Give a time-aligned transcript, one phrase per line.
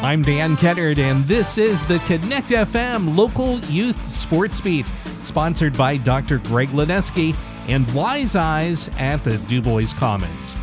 [0.00, 4.88] I'm Dan Kennard, and this is the Connect FM Local Youth Sports Beat,
[5.24, 6.38] sponsored by Dr.
[6.38, 7.34] Greg Lineski
[7.66, 10.54] and Wise Eyes at the Dubois Commons.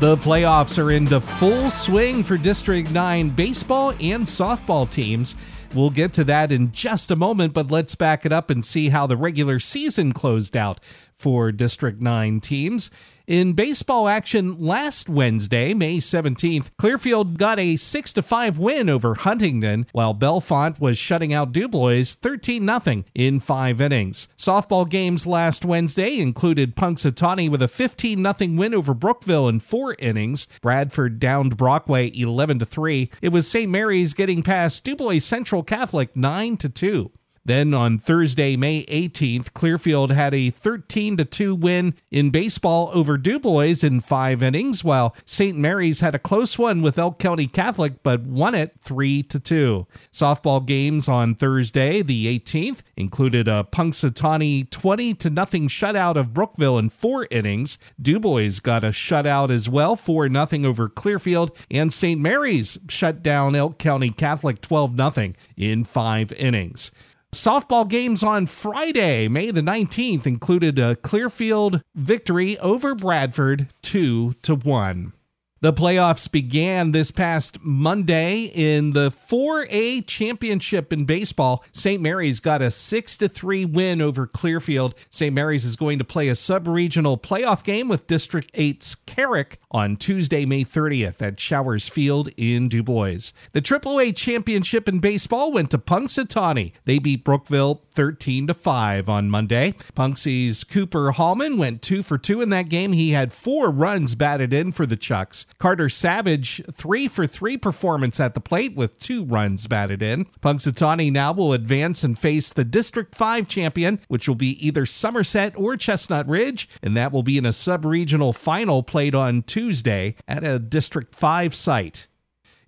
[0.00, 5.36] The playoffs are into full swing for District 9 baseball and softball teams.
[5.74, 8.88] We'll get to that in just a moment, but let's back it up and see
[8.88, 10.80] how the regular season closed out
[11.16, 12.90] for District 9 teams.
[13.26, 19.86] In baseball action last Wednesday, May 17th, Clearfield got a 6 5 win over Huntingdon,
[19.90, 24.28] while Bellefonte was shutting out Dubois 13 0 in five innings.
[24.38, 29.96] Softball games last Wednesday included Punxsutawney with a 15 0 win over Brookville in four
[29.98, 30.46] innings.
[30.62, 33.10] Bradford downed Brockway 11 3.
[33.20, 33.68] It was St.
[33.68, 37.10] Mary's getting past Dubois Central Catholic 9 to 2.
[37.46, 43.84] Then on Thursday, May 18th, Clearfield had a 13 2 win in baseball over Dubois
[43.84, 45.56] in five innings, while St.
[45.56, 49.86] Mary's had a close one with Elk County Catholic but won it 3 2.
[50.12, 55.32] Softball games on Thursday, the 18th, included a Punxsutawney 20 0
[55.68, 57.78] shutout of Brookville in four innings.
[58.02, 62.20] Dubois got a shutout as well, 4 0 over Clearfield, and St.
[62.20, 66.90] Mary's shut down Elk County Catholic 12 0 in five innings.
[67.32, 74.54] Softball games on Friday, May the 19th, included a Clearfield victory over Bradford 2 to
[74.54, 75.12] 1.
[75.62, 81.64] The playoffs began this past Monday in the 4A championship in baseball.
[81.72, 82.02] St.
[82.02, 84.94] Mary's got a 6 to 3 win over Clearfield.
[85.08, 85.34] St.
[85.34, 90.44] Mary's is going to play a sub-regional playoff game with District 8's Carrick on Tuesday,
[90.44, 93.32] May 30th at Showers Field in Dubois.
[93.52, 96.72] The AAA championship in baseball went to Punxsutawney.
[96.84, 99.74] They beat Brookville 13 to 5 on Monday.
[99.96, 102.92] Punxsy's Cooper Hallman went 2 for 2 in that game.
[102.92, 105.46] He had 4 runs batted in for the Chucks.
[105.58, 110.26] Carter Savage, 3 for 3 performance at the plate with 2 runs batted in.
[110.42, 115.54] Punxsutawney now will advance and face the District 5 champion, which will be either Somerset
[115.56, 120.44] or Chestnut Ridge, and that will be in a sub-regional final played on Tuesday at
[120.44, 122.08] a District 5 site.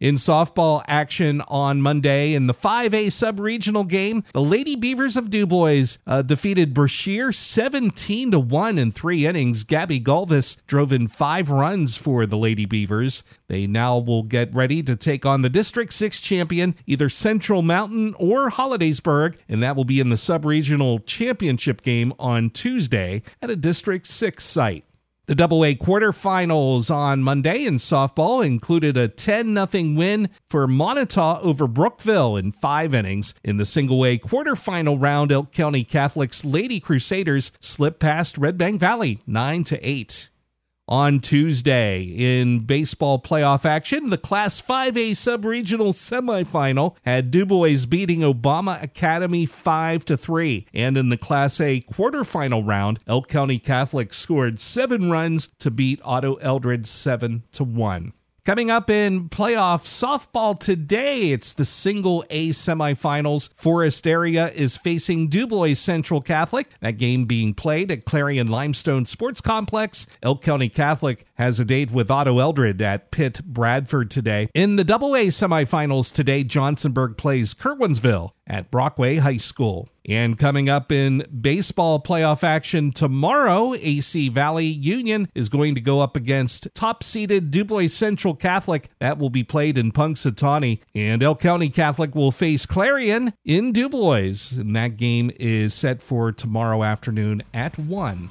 [0.00, 5.98] In softball action on Monday in the 5A sub-regional game, the Lady Beavers of Dubois
[6.06, 9.64] uh, defeated Brashear 17 to 1 in 3 innings.
[9.64, 13.24] Gabby Galvis drove in 5 runs for the Lady Beavers.
[13.48, 18.14] They now will get ready to take on the District 6 champion, either Central Mountain
[18.20, 23.56] or Hollidaysburg, and that will be in the sub-regional championship game on Tuesday at a
[23.56, 24.84] District 6 site.
[25.28, 31.38] The Double A quarterfinals on Monday in softball included a 10 0 win for Moniteau
[31.42, 33.34] over Brookville in five innings.
[33.44, 38.80] In the single A quarterfinal round, Elk County Catholic's Lady Crusaders slipped past Red Bank
[38.80, 40.30] Valley 9 8
[40.88, 42.02] on Tuesday.
[42.02, 50.04] In baseball playoff action, the Class 5A sub-regional semifinal had Dubois beating Obama Academy 5
[50.06, 50.66] to 3.
[50.74, 56.00] And in the Class A quarterfinal round, Elk County Catholic scored 7 runs to beat
[56.02, 58.12] Otto Eldred 7 to 1.
[58.48, 63.52] Coming up in playoff softball today, it's the single A semifinals.
[63.52, 66.66] Forest area is facing Dubois Central Catholic.
[66.80, 70.06] That game being played at Clarion Limestone Sports Complex.
[70.22, 74.48] Elk County Catholic has a date with Otto Eldred at Pitt Bradford today.
[74.54, 79.88] In the double A semifinals today, Johnsonburg plays Curwensville at Brockway High School.
[80.08, 86.00] And coming up in baseball playoff action tomorrow, AC Valley Union is going to go
[86.00, 88.88] up against top seeded Dubois Central Catholic.
[89.00, 90.80] That will be played in Punxsutawney.
[90.94, 94.52] And Elk County Catholic will face Clarion in Dubois.
[94.56, 98.30] And that game is set for tomorrow afternoon at 1.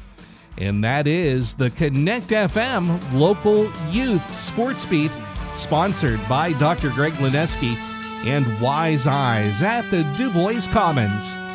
[0.57, 5.15] And that is the Connect FM local youth sports beat,
[5.53, 6.89] sponsored by Dr.
[6.89, 7.77] Greg Lineski
[8.25, 11.46] and Wise Eyes at the Dubois Commons.